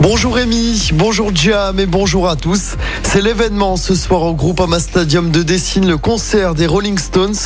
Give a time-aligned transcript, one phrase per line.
[0.00, 2.74] Bonjour Rémi, bonjour Jam et bonjour à tous.
[3.04, 7.36] C'est l'événement ce soir au Groupama Stadium de Dessine, le concert des Rolling Stones.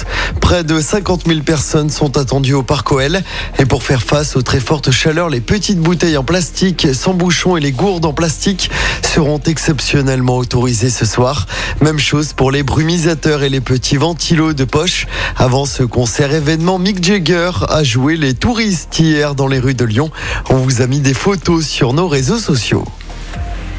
[0.40, 3.20] Près de 50 000 personnes sont attendues au Parc OL.
[3.58, 7.56] Et pour faire face aux très fortes chaleurs, les petites bouteilles en plastique sans bouchon
[7.58, 8.70] et les gourdes en plastique
[9.06, 11.46] seront exceptionnellement autorisées ce soir.
[11.80, 15.06] Même chose pour les brumisateurs et les petits ventilos de poche.
[15.36, 19.84] Avant ce concert événement, Mick Jagger a joué les touristes hier dans les rues de
[19.84, 20.10] Lyon.
[20.48, 22.47] On vous a mis des photos sur nos réseaux sociaux.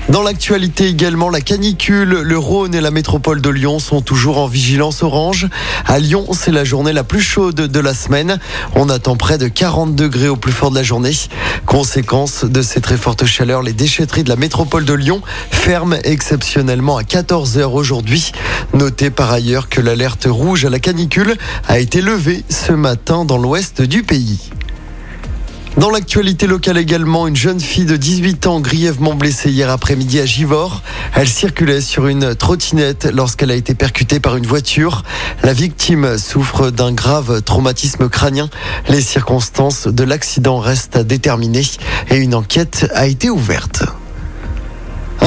[0.09, 4.47] Dans l'actualité également, la canicule, le Rhône et la métropole de Lyon sont toujours en
[4.47, 5.47] vigilance orange.
[5.85, 8.39] À Lyon, c'est la journée la plus chaude de la semaine.
[8.73, 11.11] On attend près de 40 degrés au plus fort de la journée.
[11.67, 16.97] Conséquence de ces très fortes chaleurs, les déchetteries de la métropole de Lyon ferment exceptionnellement
[16.97, 18.31] à 14 heures aujourd'hui.
[18.73, 21.35] Notez par ailleurs que l'alerte rouge à la canicule
[21.67, 24.49] a été levée ce matin dans l'ouest du pays.
[25.77, 30.25] Dans l'actualité locale également, une jeune fille de 18 ans grièvement blessée hier après-midi à
[30.25, 30.81] Givors.
[31.15, 35.03] Elle circulait sur une trottinette lorsqu'elle a été percutée par une voiture.
[35.43, 38.49] La victime souffre d'un grave traumatisme crânien.
[38.89, 41.63] Les circonstances de l'accident restent à déterminer
[42.09, 43.85] et une enquête a été ouverte.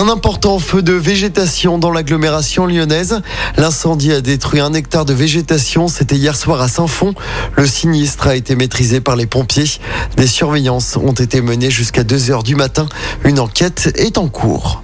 [0.02, 3.22] Un important feu de végétation dans l'agglomération lyonnaise.
[3.56, 5.86] L'incendie a détruit un hectare de végétation.
[5.86, 7.14] C'était hier soir à Saint-Fond.
[7.54, 9.70] Le sinistre a été maîtrisé par les pompiers.
[10.16, 12.88] Des surveillances ont été menées jusqu'à 2 heures du matin.
[13.22, 14.82] Une enquête est en cours.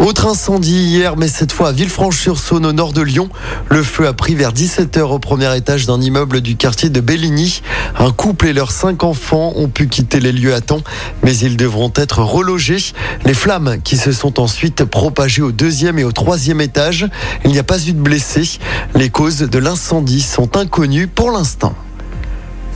[0.00, 3.28] Autre incendie hier, mais cette fois à Villefranche-sur-Saône au nord de Lyon.
[3.68, 7.60] Le feu a pris vers 17h au premier étage d'un immeuble du quartier de Belligny.
[7.98, 10.80] Un couple et leurs cinq enfants ont pu quitter les lieux à temps,
[11.22, 12.94] mais ils devront être relogés.
[13.26, 17.06] Les flammes qui se sont ensuite propagées au deuxième et au troisième étage.
[17.44, 18.58] Il n'y a pas eu de blessés.
[18.94, 21.74] Les causes de l'incendie sont inconnues pour l'instant.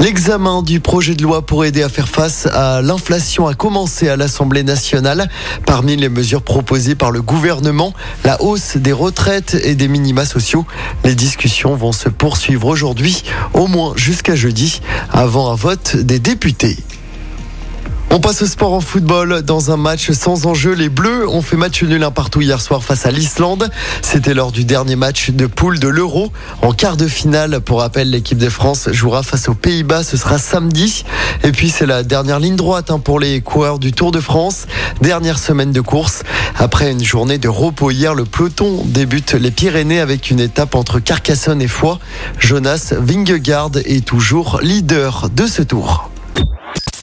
[0.04, 4.16] L'examen du projet de loi pour aider à faire face à l'inflation a commencé à
[4.16, 5.30] l'Assemblée nationale.
[5.64, 10.66] Parmi les mesures proposées par le gouvernement, la hausse des retraites et des minima sociaux.
[11.04, 13.22] Les discussions vont se poursuivre aujourd'hui,
[13.54, 16.76] au moins jusqu'à jeudi, avant un vote des députés.
[18.10, 19.42] On passe au sport en football.
[19.42, 22.84] Dans un match sans enjeu, les Bleus ont fait match nul un partout hier soir
[22.84, 23.70] face à l'Islande.
[24.02, 26.30] C'était lors du dernier match de poule de l'Euro.
[26.62, 30.04] En quart de finale, pour rappel, l'équipe de France jouera face aux Pays-Bas.
[30.04, 31.04] Ce sera samedi.
[31.42, 34.66] Et puis c'est la dernière ligne droite hein, pour les coureurs du Tour de France.
[35.00, 36.22] Dernière semaine de course.
[36.56, 41.00] Après une journée de repos hier, le peloton débute les Pyrénées avec une étape entre
[41.00, 41.98] Carcassonne et Foix.
[42.38, 46.10] Jonas Vingegaard est toujours leader de ce tour.